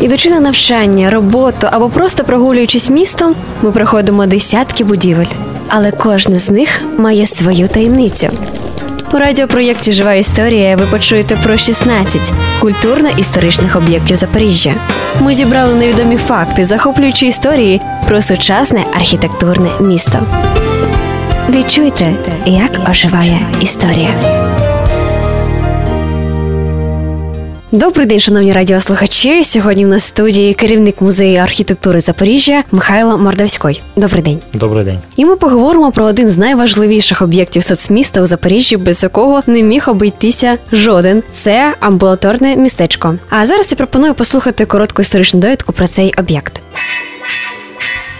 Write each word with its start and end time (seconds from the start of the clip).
Ідучи 0.00 0.30
на 0.30 0.40
навчання, 0.40 1.10
роботу 1.10 1.68
або 1.70 1.88
просто 1.88 2.24
прогулюючись 2.24 2.90
містом, 2.90 3.34
ми 3.62 3.72
проходимо 3.72 4.26
десятки 4.26 4.84
будівель, 4.84 5.26
але 5.68 5.92
кожна 5.92 6.38
з 6.38 6.50
них 6.50 6.82
має 6.98 7.26
свою 7.26 7.68
таємницю. 7.68 8.28
У 9.12 9.18
радіопроєкті 9.18 9.92
Жива 9.92 10.14
історія 10.14 10.76
ви 10.76 10.86
почуєте 10.86 11.36
про 11.36 11.56
16 11.56 12.32
культурно-історичних 12.60 13.76
об'єктів 13.76 14.16
Запоріжжя. 14.16 14.74
Ми 15.20 15.34
зібрали 15.34 15.74
невідомі 15.74 16.16
факти, 16.16 16.64
захоплюючи 16.64 17.26
історії 17.26 17.80
про 18.08 18.22
сучасне 18.22 18.84
архітектурне 18.96 19.68
місто. 19.80 20.18
Відчуйте, 21.48 22.06
як 22.46 22.70
оживає 22.90 23.40
історія. 23.60 24.45
Добрий 27.76 28.06
день, 28.06 28.20
шановні 28.20 28.52
радіослухачі. 28.52 29.44
Сьогодні 29.44 29.84
в 29.84 29.88
нас 29.88 30.04
в 30.04 30.06
студії 30.06 30.54
керівник 30.54 31.00
музею 31.00 31.40
архітектури 31.40 32.00
Запоріжжя 32.00 32.64
Михайло 32.72 33.18
Мордовський. 33.18 33.82
Добрий 33.96 34.22
день. 34.22 34.38
Добрий 34.52 34.84
день. 34.84 34.98
І 35.16 35.24
ми 35.24 35.36
поговоримо 35.36 35.92
про 35.92 36.04
один 36.04 36.28
з 36.28 36.38
найважливіших 36.38 37.22
об'єктів 37.22 37.62
соцміста 37.62 38.22
у 38.22 38.26
Запоріжжі, 38.26 38.76
без 38.76 39.02
якого 39.02 39.42
не 39.46 39.62
міг 39.62 39.90
обійтися 39.90 40.58
жоден. 40.72 41.22
Це 41.32 41.74
амбулаторне 41.80 42.56
містечко. 42.56 43.14
А 43.30 43.46
зараз 43.46 43.70
я 43.70 43.76
пропоную 43.76 44.14
послухати 44.14 44.64
коротку 44.64 45.02
історичну 45.02 45.40
довідку 45.40 45.72
про 45.72 45.86
цей 45.86 46.14
об'єкт. 46.18 46.62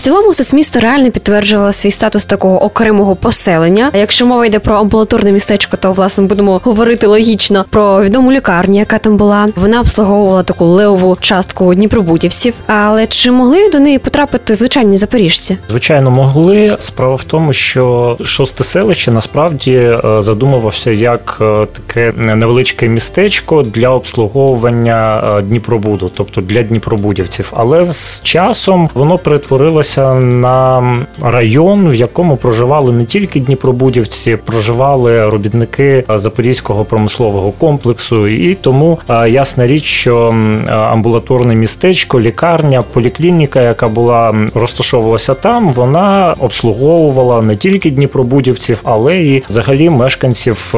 Цілому 0.00 0.34
соцмісто 0.34 0.80
реально 0.80 1.10
підтверджувало 1.10 1.72
свій 1.72 1.90
статус 1.90 2.24
такого 2.24 2.64
окремого 2.64 3.16
поселення. 3.16 3.90
Якщо 3.94 4.26
мова 4.26 4.46
йде 4.46 4.58
про 4.58 4.74
амбулаторне 4.74 5.32
містечко, 5.32 5.76
то 5.76 5.92
власне 5.92 6.24
будемо 6.24 6.60
говорити 6.64 7.06
логічно 7.06 7.64
про 7.70 8.02
відому 8.02 8.32
лікарню, 8.32 8.78
яка 8.78 8.98
там 8.98 9.16
була. 9.16 9.48
Вона 9.56 9.80
обслуговувала 9.80 10.42
таку 10.42 10.64
левову 10.64 11.16
частку 11.20 11.74
дніпробудівців. 11.74 12.54
Але 12.66 13.06
чи 13.06 13.30
могли 13.30 13.70
до 13.70 13.78
неї 13.80 13.98
потрапити 13.98 14.54
звичайні 14.54 14.96
запоріжці? 14.96 15.56
Звичайно, 15.68 16.10
могли. 16.10 16.76
Справа 16.80 17.14
в 17.14 17.24
тому, 17.24 17.52
що 17.52 18.16
шосте 18.24 18.64
селище 18.64 19.10
насправді 19.10 19.74
е, 19.74 20.00
задумувався 20.18 20.90
як 20.90 21.38
е, 21.40 21.66
таке 21.72 22.12
невеличке 22.16 22.88
містечко 22.88 23.62
для 23.62 23.88
обслуговування 23.88 25.22
е, 25.38 25.42
Дніпробуду, 25.42 26.10
тобто 26.14 26.40
для 26.40 26.62
дніпробудівців. 26.62 27.52
Але 27.56 27.84
з 27.84 28.20
часом 28.22 28.90
воно 28.94 29.18
перетворилося 29.18 29.89
перетворилося 29.96 30.14
на 30.14 30.82
район, 31.22 31.88
в 31.88 31.94
якому 31.94 32.36
проживали 32.36 32.92
не 32.92 33.04
тільки 33.04 33.40
дніпробудівці, 33.40 34.36
проживали 34.36 35.30
робітники 35.30 36.04
запорізького 36.08 36.84
промислового 36.84 37.50
комплексу, 37.50 38.28
і 38.28 38.54
тому 38.54 38.98
ясна 39.28 39.66
річ, 39.66 39.84
що 39.84 40.34
амбулаторне 40.68 41.54
містечко, 41.54 42.20
лікарня, 42.20 42.82
поліклініка, 42.82 43.62
яка 43.62 43.88
була 43.88 44.34
розташовувалася 44.54 45.34
там, 45.34 45.72
вона 45.72 46.34
обслуговувала 46.38 47.42
не 47.42 47.56
тільки 47.56 47.90
дніпробудівців, 47.90 48.78
але 48.84 49.18
і 49.18 49.42
взагалі 49.48 49.90
мешканців 49.90 50.74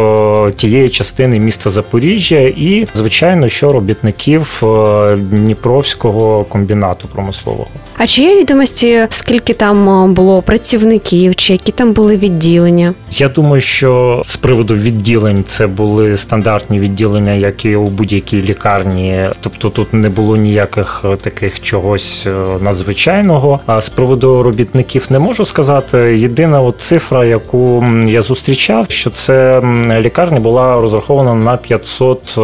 тієї 0.56 0.88
частини 0.88 1.38
міста 1.38 1.70
Запоріжжя, 1.70 2.40
і 2.40 2.86
звичайно, 2.94 3.48
що 3.48 3.72
робітників 3.72 4.62
Дніпровського 5.16 6.44
комбінату 6.44 7.08
промислового. 7.08 7.66
А 7.96 8.06
чи 8.06 8.22
є 8.22 8.40
відомості 8.40 9.01
скільки 9.10 9.54
там 9.54 10.14
було 10.14 10.42
працівників, 10.42 11.36
чи 11.36 11.52
які 11.52 11.72
там 11.72 11.92
були 11.92 12.16
відділення? 12.16 12.94
Я 13.10 13.28
думаю, 13.28 13.60
що 13.60 14.22
з 14.26 14.36
приводу 14.36 14.74
відділень 14.74 15.44
це 15.46 15.66
були 15.66 16.16
стандартні 16.16 16.80
відділення, 16.80 17.32
як 17.32 17.64
і 17.64 17.76
у 17.76 17.86
будь-якій 17.86 18.42
лікарні. 18.42 19.28
Тобто 19.40 19.70
тут 19.70 19.94
не 19.94 20.08
було 20.08 20.36
ніяких 20.36 21.04
таких 21.22 21.60
чогось 21.60 22.26
надзвичайного. 22.60 23.60
А 23.66 23.80
з 23.80 23.88
приводу 23.88 24.42
робітників 24.42 25.06
не 25.10 25.18
можу 25.18 25.44
сказати. 25.44 25.98
Єдина 25.98 26.60
от 26.60 26.80
цифра, 26.80 27.24
яку 27.24 27.84
я 28.06 28.22
зустрічав, 28.22 28.86
що 28.88 29.10
це 29.10 29.62
лікарня 30.00 30.40
була 30.40 30.80
розрахована 30.80 31.34
на 31.34 31.56
500 31.56 32.38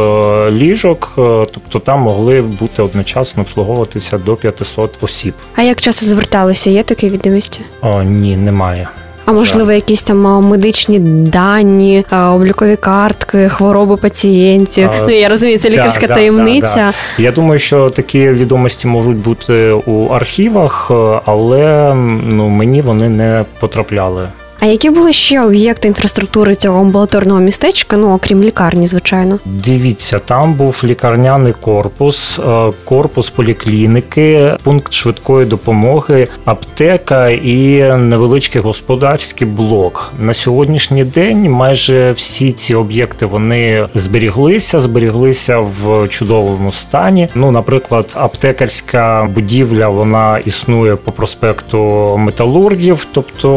ліжок, 0.52 1.12
тобто 1.16 1.78
там 1.78 2.00
могли 2.00 2.42
бути 2.42 2.82
одночасно 2.82 3.42
обслуговуватися 3.42 4.18
до 4.18 4.36
500 4.36 5.04
осіб. 5.04 5.34
А 5.56 5.62
як 5.62 5.80
часто 5.80 6.06
зверталися? 6.48 6.70
Є 6.70 6.82
такі 6.82 7.08
відомості? 7.08 7.60
О, 7.82 8.02
ні, 8.02 8.36
немає. 8.36 8.88
А 9.24 9.32
можливо, 9.32 9.72
якісь 9.72 10.02
там 10.02 10.44
медичні 10.44 10.98
дані, 10.98 12.04
облікові 12.10 12.76
картки, 12.76 13.48
хвороби 13.48 13.96
пацієнтів. 13.96 14.90
А, 14.90 15.02
ну 15.02 15.10
я 15.10 15.28
розумію, 15.28 15.58
це 15.58 15.70
лікарська 15.70 16.06
да, 16.06 16.14
таємниця. 16.14 16.74
Да, 16.74 16.92
да, 17.16 17.22
я 17.22 17.32
думаю, 17.32 17.58
що 17.58 17.90
такі 17.90 18.28
відомості 18.28 18.86
можуть 18.88 19.16
бути 19.16 19.72
у 19.72 20.08
архівах, 20.08 20.90
але 21.24 21.94
ну 22.24 22.48
мені 22.48 22.82
вони 22.82 23.08
не 23.08 23.44
потрапляли. 23.60 24.28
А 24.60 24.66
які 24.66 24.90
були 24.90 25.12
ще 25.12 25.42
об'єкти 25.42 25.88
інфраструктури 25.88 26.54
цього 26.54 26.80
амбулаторного 26.80 27.40
містечка? 27.40 27.96
Ну 27.96 28.14
окрім 28.14 28.42
лікарні, 28.42 28.86
звичайно, 28.86 29.38
дивіться, 29.44 30.18
там 30.18 30.54
був 30.54 30.80
лікарняний 30.84 31.54
корпус, 31.60 32.38
е, 32.38 32.72
корпус 32.84 33.30
поліклініки, 33.30 34.56
пункт 34.62 34.92
швидкої 34.92 35.46
допомоги, 35.46 36.28
аптека 36.44 37.28
і 37.28 37.82
невеличкий 37.96 38.62
господарський 38.62 39.46
блок. 39.46 40.12
На 40.20 40.34
сьогоднішній 40.34 41.04
день 41.04 41.50
майже 41.50 42.12
всі 42.12 42.52
ці 42.52 42.74
об'єкти 42.74 43.26
вони 43.26 43.86
зберіглися, 43.94 44.80
зберіглися 44.80 45.58
в 45.58 46.08
чудовому 46.08 46.72
стані. 46.72 47.28
Ну, 47.34 47.50
наприклад, 47.50 48.12
аптекарська 48.14 49.28
будівля 49.34 49.88
вона 49.88 50.38
існує 50.38 50.96
по 50.96 51.12
проспекту 51.12 51.78
металургів, 52.18 53.06
тобто 53.12 53.48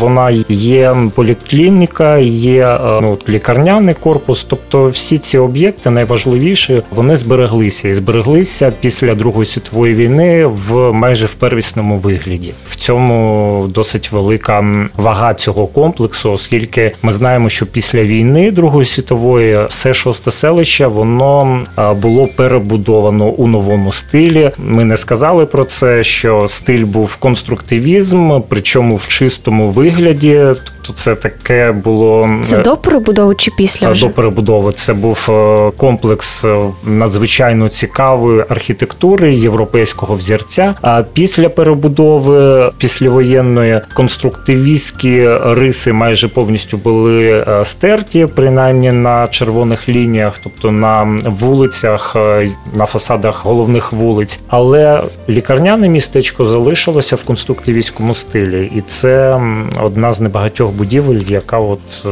вона 0.00 0.30
є 0.48 0.96
поліклініка, 1.14 2.18
є 2.18 2.66
е, 2.66 2.78
ну, 3.02 3.18
лікарняний 3.28 3.94
корпус. 3.94 4.44
Тобто, 4.48 4.88
всі 4.88 5.18
ці 5.18 5.38
об'єкти 5.38 5.90
найважливіші 5.90 6.82
вони 6.90 7.16
збереглися 7.16 7.88
і 7.88 7.92
збереглися 7.92 8.72
після 8.80 9.14
Другої 9.14 9.46
світової 9.46 9.94
війни 9.94 10.46
в 10.46 10.92
майже 10.92 11.26
в 11.26 11.34
первісному 11.34 11.98
вигляді. 11.98 12.52
В 12.68 12.76
цьому 12.76 13.66
досить 13.74 14.12
велика 14.12 14.64
вага 14.96 15.34
цього 15.34 15.66
комплексу, 15.66 16.32
оскільки 16.32 16.92
ми 17.02 17.12
знаємо, 17.12 17.48
що 17.48 17.66
після 17.66 18.02
війни 18.02 18.50
Другої 18.50 18.86
світової 18.86 19.64
все 19.68 19.94
шосте 19.94 20.30
селище 20.30 20.86
воно 20.86 21.60
е, 21.78 21.92
було 21.92 22.28
перебудовано 22.36 23.26
у 23.26 23.46
новому 23.46 23.92
стилі. 23.92 24.50
Ми 24.58 24.84
не 24.84 24.96
сказали 24.96 25.46
про 25.46 25.64
це, 25.64 26.02
що 26.02 26.48
стиль 26.48 26.84
був 26.84 27.16
конструктивізм, 27.16 28.40
причому 28.48 28.96
в 28.96 29.08
чистому 29.08 29.70
вигляді 29.70 30.35
є 30.36 30.54
Тобто 30.86 31.02
це 31.02 31.14
таке 31.14 31.72
було 31.72 32.28
це 32.44 32.56
до 32.56 32.76
перебудови 32.76 33.34
чи 33.34 33.50
після 33.50 33.88
вже? 33.88 34.06
до 34.06 34.12
перебудови. 34.12 34.72
Це 34.72 34.94
був 34.94 35.26
е, 35.30 35.70
комплекс 35.76 36.44
е, 36.44 36.58
надзвичайно 36.84 37.68
цікавої 37.68 38.44
архітектури 38.48 39.34
європейського 39.34 40.14
взірця. 40.14 40.74
А 40.82 41.02
після 41.12 41.48
перебудови 41.48 42.70
післявоєнної 42.78 43.80
конструктивістські 43.94 45.28
риси 45.44 45.92
майже 45.92 46.28
повністю 46.28 46.76
були 46.76 47.44
е, 47.48 47.64
стерті, 47.64 48.26
принаймні 48.34 48.92
на 48.92 49.26
червоних 49.26 49.88
лініях, 49.88 50.40
тобто 50.42 50.70
на 50.70 51.18
вулицях, 51.40 52.16
на 52.74 52.86
фасадах 52.86 53.44
головних 53.44 53.92
вулиць. 53.92 54.40
Але 54.48 55.02
лікарняне 55.28 55.88
містечко 55.88 56.48
залишилося 56.48 57.16
в 57.16 57.22
конструктивістському 57.22 58.14
стилі, 58.14 58.70
і 58.76 58.80
це 58.80 59.40
одна 59.82 60.12
з 60.12 60.20
небагатьох 60.20 60.75
будівель, 60.76 61.20
яка 61.28 61.58
от 61.58 61.78
е, 62.06 62.08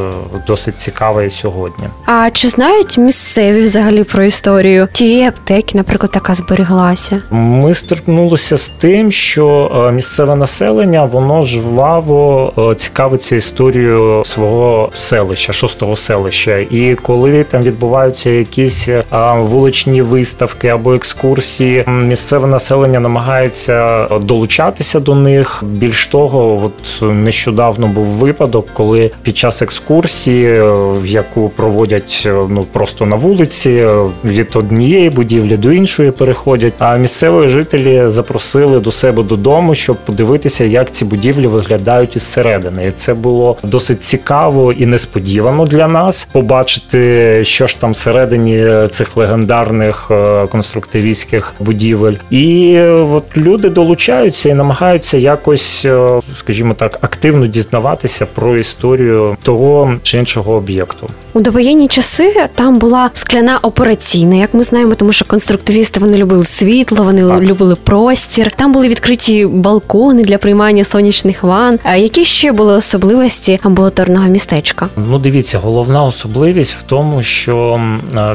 досить 0.47 0.79
цікава 0.79 1.23
і 1.23 1.31
сьогодні. 1.31 1.85
А 2.07 2.31
чи 2.33 2.49
знають 2.49 2.99
місцеві 2.99 3.63
взагалі 3.63 4.05
про 4.05 4.25
історію 4.25 4.89
тієї 4.93 5.27
аптеки, 5.27 5.79
наприклад, 5.79 6.11
така 6.13 6.35
зберіглася? 6.35 7.23
Ми 7.31 7.75
стикнулися 7.75 8.57
з 8.57 8.69
тим, 8.69 9.11
що 9.13 9.71
е, 9.89 9.93
місцеве 9.93 10.37
населення 10.37 11.05
воно 11.05 11.43
жваво 11.43 12.53
е, 12.59 12.75
цікавиться 12.75 13.37
історією 13.37 14.23
свого 14.25 14.91
селища, 14.95 15.53
шостого 15.53 15.97
селища. 15.97 16.57
І 16.57 16.95
коли 17.03 17.45
там 17.45 17.63
відбуваються 17.63 18.31
якісь 18.31 18.89
вуличні 19.37 20.03
виставки 20.03 20.69
або 20.69 20.95
екскурсії, 20.95 21.85
місцеве 21.87 22.47
населення 22.47 23.01
намагається 23.01 24.09
долучатися 24.23 25.01
до 25.01 25.15
них. 25.15 25.63
Більш 25.67 26.07
того, 26.07 26.63
от 26.65 27.03
нещодавно 27.13 27.87
був 27.87 28.05
випадок, 28.05 28.54
коли 28.63 29.11
під 29.23 29.39
час 29.39 29.63
екскурсії, 29.63 30.47
е, 30.47 30.63
в 31.03 31.07
яку 31.07 31.49
проводять 31.49 32.23
е, 32.27 32.35
ну 32.49 32.67
просто 32.73 33.07
на 33.07 33.17
вулиці, 33.17 33.71
е, 33.71 34.05
від 34.25 34.57
однієї 34.57 35.11
будівлі 35.11 35.57
до 35.57 35.73
іншої 35.73 36.11
переходять. 36.11 36.75
А 36.79 36.97
місцеві 36.97 37.49
жителі 37.49 38.03
запросили 38.09 38.81
до 38.81 38.93
себе 38.93 39.23
додому, 39.23 39.75
щоб 39.75 39.97
подивитися, 39.97 40.65
як 40.65 40.93
ці 40.93 41.05
будівлі 41.05 41.47
виглядають 41.47 42.17
із 42.17 42.23
середини. 42.23 42.87
І 42.87 42.91
це 42.91 43.15
було 43.15 43.57
досить 43.63 44.03
цікаво 44.03 44.73
і 44.73 44.87
несподівано 44.87 45.67
для 45.67 45.89
нас 45.89 46.29
побачити, 46.33 47.41
що 47.45 47.67
ж 47.67 47.81
там 47.81 47.93
всередині 47.93 48.89
цих 48.91 49.17
легендарних 49.17 50.11
конструктивістських 50.51 51.55
будівель. 51.61 52.15
І 52.31 52.81
от 53.13 53.37
люди 53.37 53.69
долучаються 53.69 54.49
і 54.49 54.55
намагаються 54.55 55.19
якось, 55.19 55.87
скажімо 56.33 56.75
так, 56.75 56.99
активно 57.01 57.47
дізнаватися 57.47 58.27
про 58.27 58.44
історію 58.53 59.37
того 59.43 59.95
чи 60.03 60.19
іншого 60.19 60.53
об'єкту. 60.53 61.09
У 61.33 61.41
довоєнні 61.41 61.89
часи 61.89 62.49
там 62.55 62.79
була 62.79 63.11
скляна 63.15 63.59
операційна, 63.63 64.37
як 64.37 64.55
ми 64.55 64.63
знаємо, 64.63 64.95
тому 64.95 65.13
що 65.13 65.25
конструктивісти 65.25 66.01
вони 66.01 66.17
любили 66.17 66.45
світло, 66.45 67.05
вони 67.05 67.29
так. 67.29 67.43
любили 67.43 67.75
простір. 67.75 68.53
Там 68.57 68.73
були 68.73 68.89
відкриті 68.89 69.47
балкони 69.47 70.23
для 70.23 70.39
приймання 70.39 70.85
сонячних 70.85 71.43
ван. 71.43 71.79
А 71.83 71.97
які 71.97 72.25
ще 72.25 72.53
були 72.53 72.75
особливості 72.75 73.61
амбулаторного 73.63 74.29
містечка? 74.29 74.89
Ну, 74.97 75.19
дивіться, 75.19 75.59
головна 75.59 76.05
особливість 76.05 76.75
в 76.75 76.83
тому, 76.83 77.23
що 77.23 77.81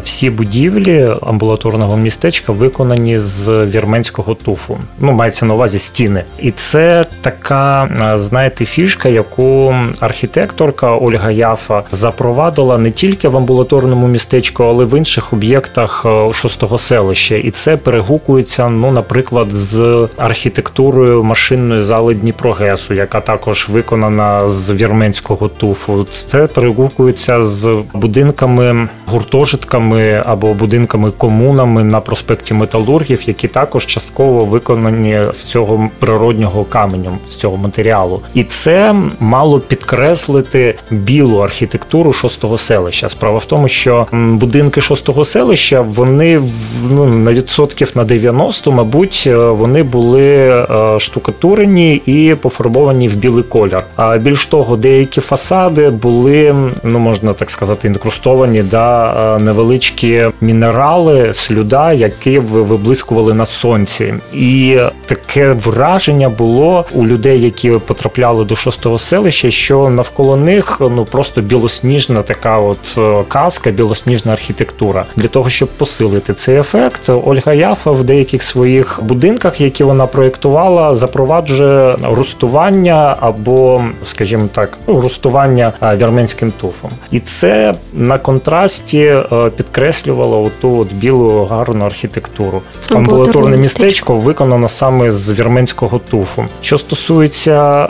всі 0.03 0.29
будівлі 0.29 1.09
амбулаторного 1.27 1.97
містечка 1.97 2.51
виконані 2.51 3.19
з 3.19 3.65
вірменського 3.65 4.35
туфу. 4.35 4.77
Ну, 4.99 5.11
мається 5.11 5.45
на 5.45 5.53
увазі 5.53 5.79
стіни, 5.79 6.23
і 6.39 6.51
це 6.51 7.05
така, 7.21 7.89
знаєте, 8.19 8.65
фішка, 8.65 9.09
яку 9.09 9.75
архітекторка 9.99 10.95
Ольга 10.95 11.31
Яфа 11.31 11.83
запровадила 11.91 12.77
не 12.77 12.91
тільки 12.91 13.27
в 13.27 13.37
амбулаторному 13.37 14.07
містечку, 14.07 14.63
але 14.63 14.85
в 14.85 14.97
інших 14.97 15.33
об'єктах 15.33 16.05
е, 16.05 16.33
шостого 16.33 16.77
селища. 16.77 17.35
І 17.35 17.51
це 17.51 17.77
перегукується, 17.77 18.69
ну, 18.69 18.91
наприклад, 18.91 19.51
з 19.51 20.07
архітектурою 20.17 21.23
машинної 21.23 21.83
зали 21.83 22.13
Дніпрогесу, 22.13 22.93
яка 22.93 23.19
також 23.19 23.69
виконана 23.69 24.49
з 24.49 24.71
вірменського 24.71 25.47
туфу. 25.47 26.03
Це 26.03 26.47
перегукується 26.47 27.41
з 27.41 27.83
будинками, 27.93 28.87
гуртожитками 29.05 30.23
або 30.25 30.53
будинками 30.53 31.11
комунами 31.11 31.83
на 31.83 31.99
проспекті 31.99 32.53
Металургів, 32.53 33.21
які 33.27 33.47
також 33.47 33.85
частково 33.85 34.45
виконані 34.45 35.21
з 35.31 35.43
цього 35.43 35.89
природнього 35.99 36.63
каменю, 36.63 37.17
з 37.29 37.35
цього 37.35 37.57
матеріалу. 37.57 38.21
І 38.33 38.43
це 38.43 38.95
мало 39.19 39.59
підкреслити 39.79 40.75
білу 40.91 41.37
архітектуру 41.37 42.13
шостого 42.13 42.57
селища. 42.57 43.09
Справа 43.09 43.37
в 43.37 43.45
тому, 43.45 43.67
що 43.67 44.07
будинки 44.11 44.81
шостого 44.81 45.25
селища 45.25 45.81
вони 45.81 46.41
ну, 46.89 47.05
на 47.05 47.33
відсотків 47.33 47.91
на 47.95 48.03
90, 48.03 48.71
мабуть, 48.71 49.23
е, 49.27 49.35
вони 49.35 49.83
були 49.83 50.25
е, 50.25 50.65
штукатурені 50.99 51.95
і 51.95 52.35
пофарбовані 52.41 53.07
в 53.07 53.15
білий 53.15 53.43
колір. 53.43 53.83
А 53.95 54.17
більш 54.17 54.45
того, 54.45 54.75
деякі 54.75 55.21
фасади 55.21 55.89
були, 55.89 56.55
ну 56.83 56.99
можна 56.99 57.33
так 57.33 57.49
сказати, 57.49 57.87
інкрустовані 57.87 58.63
да 58.63 59.13
е, 59.35 59.39
невеличкі 59.39 60.25
мінерали, 60.41 61.33
слюда, 61.33 61.93
які 61.93 62.39
виблискували 62.39 63.33
на 63.33 63.45
сонці, 63.45 64.13
і 64.33 64.77
таке 65.05 65.51
враження 65.51 66.29
було 66.29 66.85
у 66.93 67.05
людей, 67.05 67.41
які 67.41 67.71
потрапляли 67.71 68.45
до 68.45 68.55
шостого 68.55 68.99
селища, 68.99 69.51
що 69.51 69.68
що 69.69 69.89
навколо 69.89 70.35
них 70.35 70.77
ну 70.79 71.05
просто 71.05 71.41
білосніжна 71.41 72.21
така 72.21 72.59
от 72.59 72.95
е, 72.97 73.23
казка, 73.27 73.71
білосніжна 73.71 74.31
архітектура. 74.31 75.05
Для 75.15 75.27
того 75.27 75.49
щоб 75.49 75.69
посилити 75.69 76.33
цей 76.33 76.57
ефект, 76.57 77.09
Ольга 77.25 77.53
Яфа 77.53 77.91
в 77.91 78.03
деяких 78.03 78.43
своїх 78.43 78.99
будинках, 79.01 79.61
які 79.61 79.83
вона 79.83 80.07
проєктувала, 80.07 80.95
запроваджує 80.95 81.95
рустування 82.03 83.15
або, 83.19 83.81
скажімо 84.03 84.49
так, 84.53 84.77
ну, 84.87 85.01
рустування 85.01 85.73
вірменським 85.81 86.51
туфом, 86.51 86.91
і 87.11 87.19
це 87.19 87.73
на 87.93 88.17
контрасті 88.17 89.15
підкреслювало 89.57 90.43
оту 90.43 90.77
от 90.77 90.93
білу 90.93 91.45
гарну 91.45 91.85
архітектуру. 91.85 92.61
Амбулаторне 92.91 93.57
містечко 93.57 94.15
виконано 94.15 94.69
саме 94.69 95.11
з 95.11 95.39
вірменського 95.39 95.99
туфу. 96.09 96.45
Що 96.61 96.77
стосується 96.77 97.85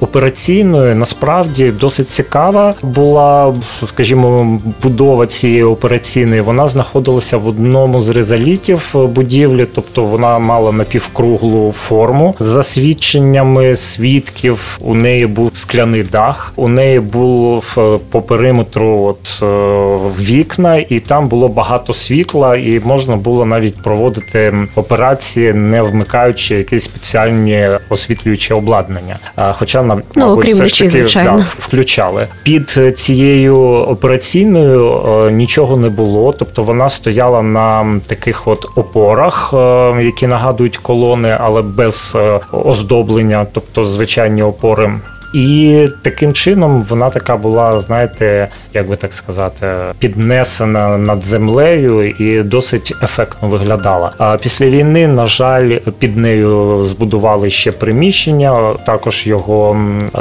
операційної, 0.00 0.94
насправді 0.94 1.23
досить 1.80 2.10
цікава 2.10 2.74
була, 2.82 3.54
скажімо, 3.84 4.60
будова 4.82 5.26
цієї 5.26 5.62
операційної. 5.62 6.40
Вона 6.40 6.68
знаходилася 6.68 7.36
в 7.36 7.46
одному 7.46 8.02
з 8.02 8.08
резолітів 8.08 8.90
будівлі, 8.94 9.66
тобто 9.74 10.04
вона 10.04 10.38
мала 10.38 10.72
напівкруглу 10.72 11.72
форму. 11.72 12.34
За 12.38 12.62
свідченнями 12.62 13.76
свідків 13.76 14.78
у 14.80 14.94
неї 14.94 15.26
був 15.26 15.50
скляний 15.52 16.02
дах, 16.02 16.52
у 16.56 16.68
неї 16.68 17.00
був 17.00 17.78
по 18.10 18.22
периметру 18.22 19.04
от 19.04 19.42
е, 19.42 19.46
вікна, 20.20 20.76
і 20.88 21.00
там 21.00 21.28
було 21.28 21.48
багато 21.48 21.94
світла, 21.94 22.56
і 22.56 22.80
можна 22.84 23.16
було 23.16 23.44
навіть 23.44 23.82
проводити 23.82 24.54
операції, 24.74 25.52
не 25.52 25.82
вмикаючи 25.82 26.54
якісь 26.54 26.84
спеціальні 26.84 27.68
освітлюючі 27.88 28.54
обладнання. 28.54 29.18
Хоча 29.52 29.82
на 29.82 30.02
ну, 30.14 30.26
окрім 30.26 30.60
речі, 30.60 30.88
звичайно. 31.14 31.38
Да, 31.38 31.44
включали 31.58 32.28
під 32.42 32.80
цією 32.96 33.56
операційною 33.66 35.02
е, 35.26 35.32
нічого 35.32 35.76
не 35.76 35.88
було, 35.88 36.34
тобто 36.38 36.62
вона 36.62 36.88
стояла 36.88 37.42
на 37.42 38.00
таких 38.06 38.48
от 38.48 38.66
опорах, 38.74 39.50
е, 39.54 40.04
які 40.04 40.26
нагадують 40.26 40.76
колони, 40.76 41.36
але 41.40 41.62
без 41.62 42.16
е, 42.16 42.40
оздоблення, 42.52 43.46
тобто 43.52 43.84
звичайні 43.84 44.42
опори. 44.42 44.92
І 45.34 45.88
таким 46.02 46.32
чином 46.32 46.86
вона 46.88 47.10
така 47.10 47.36
була, 47.36 47.80
знаєте, 47.80 48.48
як 48.74 48.88
би 48.88 48.96
так 48.96 49.12
сказати, 49.12 49.66
піднесена 49.98 50.98
над 50.98 51.22
землею 51.22 52.08
і 52.08 52.42
досить 52.42 52.94
ефектно 53.02 53.48
виглядала. 53.48 54.12
А 54.18 54.36
після 54.36 54.66
війни, 54.66 55.06
на 55.06 55.26
жаль, 55.26 55.78
під 55.98 56.16
нею 56.16 56.82
збудували 56.84 57.50
ще 57.50 57.72
приміщення. 57.72 58.74
Також 58.86 59.26
його 59.26 59.76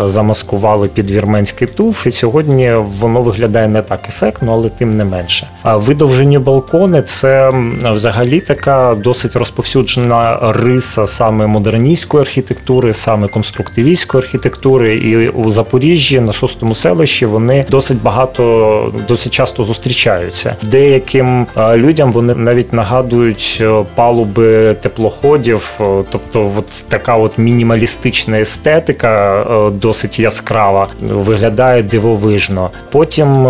замаскували 0.05 0.88
під 0.88 1.12
вірменський 1.12 1.67
туф. 1.67 2.08
І 2.08 2.12
сьогодні 2.12 2.74
воно 3.00 3.22
виглядає 3.22 3.67
не 3.67 3.82
так 3.82 4.00
ефектно, 4.10 4.53
але 4.53 4.70
тим 4.70 4.98
не 4.98 5.05
менше. 5.05 5.48
А 5.63 5.77
видовжені 5.77 6.39
балкони 6.39 7.01
це 7.01 7.51
взагалі 7.84 8.39
така 8.39 8.96
досить 9.03 9.36
розповсюджена 9.36 10.38
риса 10.41 11.08
саме 11.08 11.48
модерністської 11.48 12.22
архітектури, 12.22 12.93
саме 12.93 13.27
конструктивістської 13.27 14.24
архітектури 14.24 15.02
і 15.03 15.29
у 15.29 15.51
Запоріжжі 15.51 16.19
на 16.19 16.31
шостому 16.31 16.75
селищі 16.75 17.25
вони 17.25 17.65
досить 17.69 18.01
багато, 18.01 18.93
досить 19.07 19.33
часто 19.33 19.63
зустрічаються. 19.63 20.55
Деяким 20.63 21.48
людям 21.75 22.12
вони 22.12 22.36
навіть 22.36 22.74
нагадують 22.74 23.57
е, 23.62 23.83
палуби 23.95 24.74
теплоходів, 24.74 25.72
е, 25.79 25.83
тобто, 26.12 26.51
от 26.57 26.86
така 26.88 27.17
от 27.17 27.38
мінімалістична 27.38 28.39
естетика, 28.39 29.41
е, 29.41 29.72
досить 29.72 30.19
яскрава, 30.19 30.88
виглядає 31.01 31.83
дивовижно. 31.83 32.69
Потім 32.91 33.48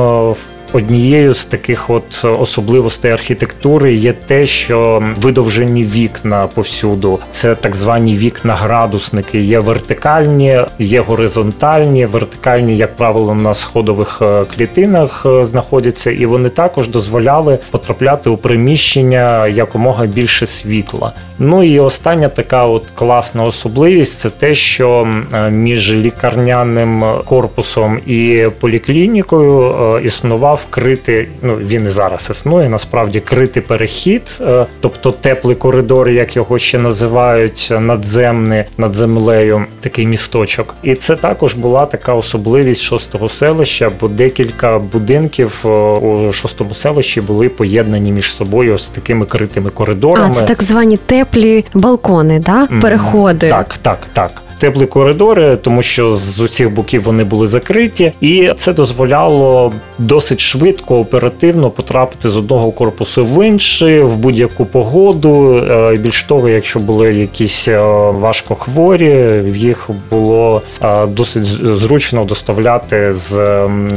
Однією 0.74 1.34
з 1.34 1.46
таких 1.46 1.90
от 1.90 2.26
особливостей 2.40 3.12
архітектури 3.12 3.94
є 3.94 4.14
те, 4.14 4.46
що 4.46 5.04
видовжені 5.22 5.84
вікна 5.84 6.48
повсюду. 6.48 7.20
Це 7.32 7.56
так 7.56 7.76
звані 7.76 8.18
вікна-градусники. 8.18 9.40
Є 9.40 9.60
вертикальні, 9.60 10.60
є 10.80 11.02
горизонтальні. 11.02 12.06
Вертикальні, 12.06 12.78
як 12.78 12.96
правило, 12.96 13.36
на 13.36 13.54
сходових 13.54 14.20
е, 14.22 14.46
клітинах 14.56 15.26
е, 15.26 15.46
знаходяться, 15.46 16.12
і 16.12 16.26
вони 16.26 16.50
також 16.50 16.88
дозволяли 16.88 17.60
потрапляти 17.72 18.30
у 18.30 18.38
приміщення 18.38 19.48
якомога 19.48 20.06
більше 20.06 20.46
світла. 20.46 21.12
Ну 21.40 21.64
і 21.64 21.80
остання 21.80 22.30
така 22.30 22.66
от 22.66 22.90
класна 22.96 23.44
особливість 23.44 24.20
це 24.20 24.30
те, 24.30 24.56
що 24.56 25.08
е, 25.34 25.50
між 25.50 25.94
лікарняним 25.94 27.04
корпусом 27.26 28.00
і 28.06 28.46
поліклінікою 28.60 30.00
існував 30.04 30.63
критий, 30.70 31.28
ну 31.42 31.56
він 31.56 31.86
і 31.86 31.90
зараз 31.90 32.28
існує, 32.32 32.70
насправді 32.70 33.20
критий 33.20 33.64
перехід, 33.64 34.42
е, 34.42 34.66
тобто 34.80 35.12
теплий 35.12 35.56
коридор, 35.56 36.10
як 36.10 36.36
його 36.36 36.60
ще 36.60 36.80
називають, 36.80 37.74
надземний 37.80 38.64
над 38.78 38.94
землею, 38.94 39.66
такий 39.82 40.06
місточок. 40.06 40.76
І 40.84 40.96
це 40.96 41.16
також 41.16 41.54
була 41.54 41.86
така 41.86 42.14
особливість 42.14 42.82
шостого 42.82 43.30
селища, 43.30 43.92
бо 44.02 44.08
декілька 44.08 44.80
будинків 44.80 45.62
е, 45.66 45.68
у 45.68 46.34
шостому 46.34 46.74
селищі 46.74 47.22
були 47.22 47.50
поєднані 47.50 48.12
між 48.12 48.36
собою 48.36 48.78
з 48.78 48.90
такими 48.90 49.26
критими 49.26 49.70
коридорами. 49.70 50.28
А 50.30 50.34
це 50.34 50.44
так 50.44 50.64
звані 50.64 50.98
теплі 50.98 51.66
балкони, 51.74 52.40
да? 52.40 52.68
переходи. 52.82 53.50
Так, 53.50 53.76
так, 53.82 54.00
так 54.14 54.32
теплі 54.58 54.86
коридори, 54.86 55.56
тому 55.56 55.82
що 55.82 56.16
з 56.16 56.40
усіх 56.40 56.74
боків 56.74 57.04
вони 57.04 57.24
були 57.24 57.48
закриті, 57.48 58.12
і 58.22 58.52
це 58.58 58.74
дозволяло 58.74 59.74
досить 59.98 60.40
швидко, 60.40 61.00
оперативно 61.00 61.70
потрапити 61.70 62.30
з 62.30 62.38
одного 62.38 62.72
корпусу 62.72 63.26
в 63.26 63.48
інший 63.48 64.02
в 64.02 64.16
будь-яку 64.16 64.66
погоду. 64.66 65.56
Е, 65.72 65.98
більш 65.98 66.24
того, 66.24 66.50
якщо 66.50 66.80
були 66.80 67.14
якісь 67.14 67.68
е, 67.68 67.82
важко 68.12 68.56
хворі, 68.56 69.42
їх 69.56 69.90
було 70.12 70.62
е, 70.82 71.06
досить 71.06 71.46
зручно 71.46 72.26
доставляти 72.26 73.14
з 73.14 73.34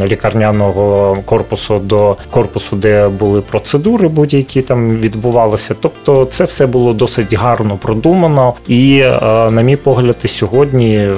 лікарняного 0.07 1.19
корпусу 1.25 1.79
до 1.79 2.17
корпусу, 2.31 2.77
де 2.77 3.09
були 3.09 3.41
процедури, 3.41 4.09
будь-які 4.09 4.63
там 4.63 4.97
відбувалися. 4.97 5.75
Тобто, 5.81 6.25
це 6.25 6.45
все 6.45 6.67
було 6.67 6.93
досить 6.93 7.35
гарно 7.35 7.79
продумано, 7.83 8.55
і, 8.69 9.01
на 9.51 9.63
мій 9.63 9.77
погляд, 9.77 10.17
і 10.25 10.29
сьогодні 10.29 10.56
сьогодні 10.57 11.09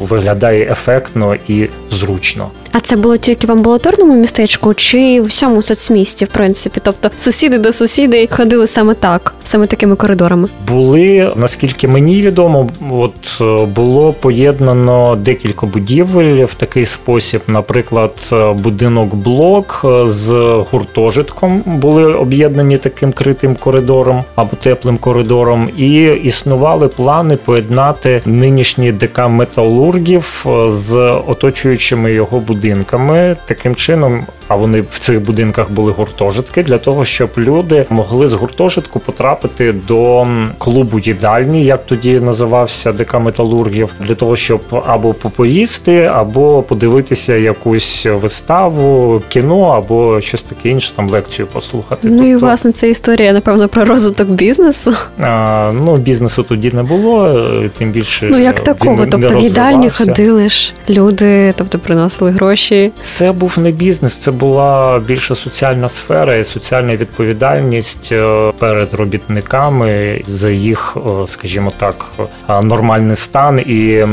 виглядає 0.00 0.64
ефектно 0.70 1.36
і 1.48 1.68
зручно. 1.90 2.50
А 2.72 2.80
це 2.80 2.96
було 2.96 3.16
тільки 3.16 3.46
в 3.46 3.52
амбулаторному 3.52 4.14
містечку 4.14 4.74
чи 4.74 5.20
в 5.20 5.24
всьому 5.24 5.62
соцмісті, 5.62 6.24
в 6.24 6.28
принципі? 6.28 6.80
Тобто 6.84 7.10
сусіди 7.16 7.58
до 7.58 7.72
сусідей 7.72 8.28
ходили 8.32 8.66
саме 8.66 8.94
так, 8.94 9.34
саме 9.44 9.66
такими 9.66 9.96
коридорами? 9.96 10.48
Були, 10.68 11.32
наскільки 11.36 11.88
мені 11.88 12.22
відомо, 12.22 12.70
от 12.90 13.38
е, 13.40 13.66
було 13.66 14.12
поєднано 14.12 15.16
декілька 15.16 15.66
будівель 15.66 16.44
в 16.44 16.54
такий 16.54 16.84
спосіб. 16.84 17.40
Наприклад, 17.48 18.12
е, 18.32 18.52
будинок 18.52 19.14
блок 19.14 19.82
е, 19.84 20.06
з 20.06 20.30
гуртожитком 20.70 21.62
були 21.66 22.04
об'єднані 22.14 22.78
таким 22.78 23.12
критим 23.12 23.54
коридором 23.54 24.24
або 24.34 24.56
теплим 24.60 24.96
коридором, 24.96 25.68
і 25.76 26.02
існували 26.04 26.88
плани 26.88 27.36
поєднати 27.36 28.22
нинішній 28.24 28.92
ДК 28.92 29.28
металургів 29.28 30.46
з 30.66 30.96
оточуючими 31.26 32.12
його 32.12 32.40
будинками 32.40 32.61
будинками. 32.62 33.36
Таким 33.46 33.74
чином 33.74 34.26
а 34.48 34.56
вони 34.56 34.80
в 34.80 34.98
цих 34.98 35.20
будинках 35.24 35.70
були 35.70 35.92
гуртожитки 35.92 36.62
для 36.62 36.78
того, 36.78 37.04
щоб 37.04 37.30
люди 37.38 37.86
могли 37.90 38.28
з 38.28 38.32
гуртожитку 38.32 39.00
потрапити 39.00 39.74
до 39.88 40.26
клубу 40.58 40.98
їдальні, 40.98 41.64
як 41.64 41.86
тоді 41.86 42.20
називався 42.20 42.92
ДК 42.92 43.14
металургів, 43.20 43.88
для 44.00 44.14
того, 44.14 44.36
щоб 44.36 44.60
або 44.86 45.14
попоїсти, 45.14 46.10
або 46.14 46.62
подивитися 46.62 47.36
якусь 47.36 48.06
виставу, 48.06 49.22
кіно, 49.28 49.62
або 49.62 50.20
щось 50.20 50.42
таке 50.42 50.68
інше, 50.68 50.92
там 50.96 51.10
лекцію 51.10 51.46
послухати. 51.46 52.08
Ну 52.08 52.16
тобто, 52.16 52.26
і 52.26 52.36
власне 52.36 52.72
це 52.72 52.90
історія, 52.90 53.32
напевно, 53.32 53.68
про 53.68 53.84
розвиток 53.84 54.28
бізнесу. 54.28 54.94
А, 55.20 55.72
Ну 55.74 55.96
бізнесу 55.96 56.42
тоді 56.42 56.70
не 56.70 56.82
було, 56.82 57.44
тим 57.78 57.90
більше 57.90 58.28
ну 58.30 58.38
як 58.38 58.60
такого, 58.60 59.06
тобто 59.06 59.38
в 59.38 59.40
їдальні 59.40 59.90
ходили 59.90 60.48
ж 60.48 60.72
люди, 60.90 61.54
тобто 61.56 61.78
приносили 61.78 62.30
гроші. 62.30 62.92
Це 63.00 63.32
був 63.32 63.58
не 63.58 63.70
бізнес, 63.70 64.16
це 64.16 64.30
була 64.42 64.98
більше 64.98 65.34
соціальна 65.34 65.88
сфера 65.88 66.34
і 66.34 66.44
соціальна 66.44 66.96
відповідальність 66.96 68.08
е, 68.12 68.52
перед 68.58 68.94
робітниками 68.94 70.22
за 70.26 70.50
їх, 70.50 70.96
е, 70.96 71.26
скажімо 71.26 71.72
так, 71.76 72.06
е, 72.48 72.62
нормальний 72.62 73.16
стан 73.16 73.60
і 73.66 74.04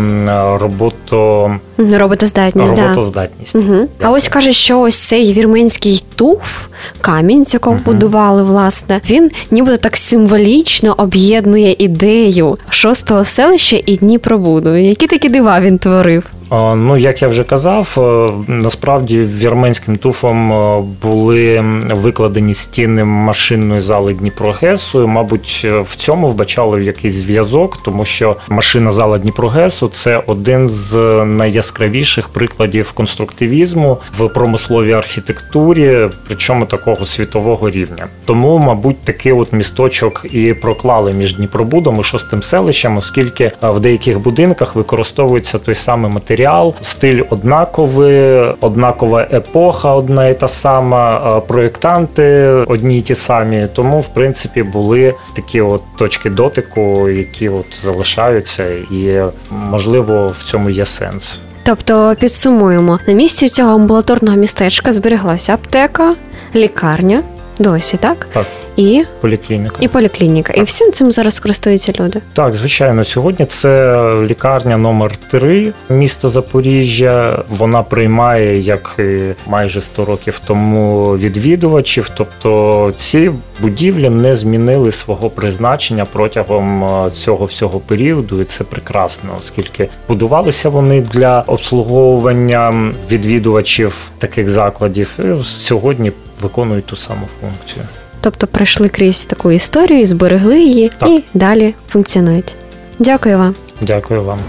роботу. 0.59 1.51
Роботоздатність. 1.77 2.77
Роботоздатність. 2.77 3.53
Да. 3.53 3.59
Угу. 3.59 3.87
А 4.01 4.11
ось 4.11 4.27
каже, 4.27 4.53
що 4.53 4.79
ось 4.79 4.97
цей 4.97 5.33
вірменський 5.33 6.03
туф, 6.15 6.65
камінь, 7.01 7.45
з 7.45 7.53
якого 7.53 7.75
угу. 7.75 7.83
будували, 7.85 8.43
власне, 8.43 9.01
він 9.09 9.31
нібито 9.51 9.77
так 9.77 9.97
символічно 9.97 10.95
об'єднує 10.97 11.75
ідею 11.79 12.57
шостого 12.69 13.25
селища 13.25 13.81
і 13.85 13.95
Дніпробуду. 13.95 14.75
Які 14.75 15.07
такі 15.07 15.29
дива 15.29 15.59
він 15.59 15.77
творив? 15.77 16.23
Ну, 16.51 16.97
як 16.97 17.21
я 17.21 17.27
вже 17.27 17.43
казав, 17.43 17.95
е, 17.97 18.51
насправді 18.51 19.19
вірменським 19.19 19.97
туфом 19.97 20.53
е, 20.53 20.83
були 21.01 21.63
викладені 21.91 22.53
стіни 22.53 23.03
машинної 23.03 23.81
зали 23.81 24.13
Дніпрогесу. 24.13 25.07
Мабуть, 25.07 25.61
е, 25.65 25.79
в 25.79 25.95
цьому 25.95 26.27
вбачали 26.27 26.83
якийсь 26.83 27.13
зв'язок, 27.13 27.77
тому 27.83 28.05
що 28.05 28.35
машина 28.49 28.91
зала 28.91 29.17
Дніпрогесу 29.17 29.87
це 29.87 30.23
один 30.27 30.69
з 30.69 30.97
найяскравіших 31.25 32.29
прикладів 32.29 32.91
конструктивізму 32.91 33.97
в 34.17 34.27
промисловій 34.27 34.93
архітектурі, 34.93 36.09
причому 36.27 36.65
такого 36.65 37.05
світового 37.05 37.69
рівня. 37.69 38.07
Тому, 38.25 38.57
мабуть, 38.57 38.99
такий 39.03 39.31
от 39.31 39.53
місточок 39.53 40.25
і 40.31 40.53
проклали 40.53 41.13
між 41.13 41.35
Дніпробудом 41.35 41.99
і 41.99 42.03
шостим 42.03 42.43
селищем, 42.43 42.97
оскільки 42.97 43.51
в 43.61 43.79
деяких 43.79 44.19
будинках 44.19 44.75
використовується 44.75 45.57
той 45.57 45.75
самий 45.75 46.11
матеріал, 46.11 46.38
стиль 46.81 47.21
однаковий, 47.29 48.53
однакова 48.61 49.27
епоха, 49.33 49.95
одна 49.95 50.27
і 50.27 50.39
та 50.39 50.47
сама, 50.47 51.39
проєктанти 51.47 52.47
одні 52.67 52.97
й 52.97 53.01
ті 53.01 53.15
самі. 53.15 53.67
Тому, 53.73 53.99
в 53.99 54.07
принципі, 54.07 54.63
були 54.63 55.13
такі 55.35 55.61
от 55.61 55.81
точки 55.97 56.29
дотику, 56.29 57.09
які 57.09 57.49
от 57.49 57.65
залишаються, 57.81 58.63
і 58.91 59.21
можливо 59.51 60.33
в 60.39 60.43
цьому 60.43 60.69
є 60.69 60.85
сенс. 60.85 61.39
Тобто 61.63 62.15
підсумуємо 62.19 62.99
на 63.07 63.13
місці 63.13 63.49
цього 63.49 63.71
амбулаторного 63.71 64.37
містечка 64.37 64.91
збереглася 64.93 65.53
аптека, 65.53 66.15
лікарня. 66.55 67.23
Досі, 67.59 67.97
так? 67.97 68.27
Так 68.33 68.45
і 68.79 69.05
поліклініка. 69.21 69.75
І 69.79 69.87
поліклініка. 69.87 70.53
І 70.53 70.63
всім 70.63 70.91
цим 70.91 71.11
зараз 71.11 71.39
користуються 71.39 71.93
люди. 71.99 72.21
Так, 72.33 72.55
звичайно, 72.55 73.03
сьогодні 73.03 73.45
це 73.45 73.95
лікарня 74.25 74.77
номер 74.77 75.17
3 75.17 75.73
міста 75.89 76.29
Запоріжжя. 76.29 77.43
Вона 77.49 77.83
приймає 77.83 78.59
як 78.59 78.95
і 78.99 79.49
майже 79.49 79.81
100 79.81 80.05
років 80.05 80.41
тому 80.45 81.17
відвідувачів. 81.17 82.11
Тобто 82.17 82.93
ці 82.95 83.31
будівлі 83.59 84.09
не 84.09 84.35
змінили 84.35 84.91
свого 84.91 85.29
призначення 85.29 86.05
протягом 86.05 86.83
е, 86.83 87.11
цього 87.11 87.45
всього 87.45 87.79
періоду, 87.79 88.41
і 88.41 88.45
це 88.45 88.63
прекрасно, 88.63 89.29
оскільки 89.39 89.89
будувалися 90.07 90.69
вони 90.69 91.01
для 91.01 91.43
обслуговування 91.47 92.91
відвідувачів 93.11 94.11
таких 94.17 94.49
закладів. 94.49 95.09
І 95.19 95.43
Сьогодні 95.43 96.11
виконують 96.41 96.85
ту 96.85 96.95
саму 96.95 97.27
функцію. 97.41 97.85
Тобто 98.21 98.47
пройшли 98.47 98.89
крізь 98.89 99.25
таку 99.25 99.51
історію, 99.51 100.05
зберегли 100.05 100.59
її 100.59 100.91
так. 100.99 101.09
і 101.09 101.23
далі 101.33 101.73
функціонують. 101.89 102.55
Дякую 102.99 103.37
вам. 103.37 103.55
Дякую 103.81 104.23
вам. 104.23 104.39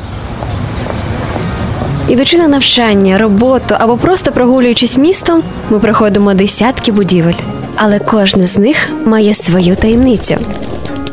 Ідучи 2.09 2.39
на 2.39 2.49
навчання, 2.49 3.19
роботу 3.19 3.75
або 3.79 3.97
просто 3.97 4.33
прогулюючись 4.33 4.99
містом, 4.99 5.43
ми 5.71 5.79
проходимо 5.79 6.35
десятки 6.35 6.93
будівель, 6.93 7.35
але 7.77 7.99
кожна 7.99 8.47
з 8.47 8.59
них 8.59 8.77
має 9.05 9.35
свою 9.35 9.77
таємницю. 9.77 10.37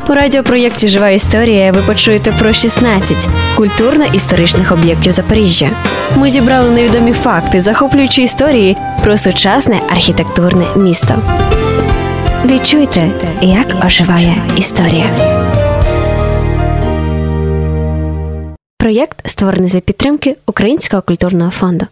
У 0.08 0.14
радіопроєкті 0.14 0.88
Жива 0.88 1.08
історія 1.08 1.72
ви 1.72 1.82
почуєте 1.82 2.32
про 2.32 2.52
16 2.52 3.28
культурно-історичних 3.56 4.72
об'єктів 4.72 5.12
Запоріжжя. 5.12 5.70
Ми 6.16 6.30
зібрали 6.30 6.70
невідомі 6.70 7.12
факти, 7.12 7.60
захоплюючи 7.60 8.22
історії 8.22 8.76
про 9.04 9.18
сучасне 9.18 9.80
архітектурне 9.90 10.64
місто. 10.76 11.14
Відчуйте, 12.44 13.10
як 13.42 13.84
оживає 13.86 14.42
історія. 14.56 15.04
Проєкт 18.78 19.28
створений 19.28 19.68
за 19.68 19.80
підтримки 19.80 20.36
Українського 20.46 21.02
культурного 21.02 21.50
фонду. 21.50 21.86